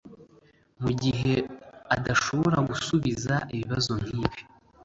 [0.81, 1.33] Mu gihe
[1.95, 4.39] adashobora gusubiza ibibazo nk’ibi